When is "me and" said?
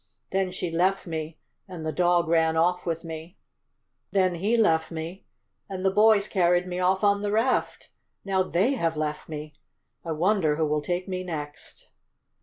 1.05-1.85, 4.89-5.85